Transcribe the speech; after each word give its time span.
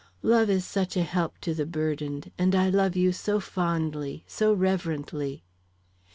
Love 0.23 0.49
is 0.49 0.65
such 0.65 0.97
a 0.97 1.03
help 1.03 1.37
to 1.37 1.53
the 1.53 1.63
burdened, 1.63 2.31
and 2.35 2.55
I 2.55 2.71
love 2.71 2.95
you 2.95 3.11
so 3.11 3.39
fondly, 3.39 4.23
so 4.25 4.51
reverently." 4.51 5.43